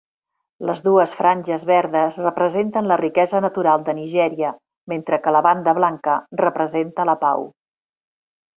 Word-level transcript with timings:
Les 0.67 0.79
dues 0.85 1.11
franges 1.17 1.65
verdes 1.71 2.17
representen 2.27 2.89
la 2.93 2.97
riquesa 3.03 3.43
natural 3.47 3.85
de 3.91 3.95
Nigèria, 3.99 4.51
mentre 4.95 5.23
que 5.27 5.37
la 5.39 5.45
banda 5.51 5.79
blanca 5.83 6.19
representa 6.45 7.09
la 7.13 7.19
pau. 7.29 7.49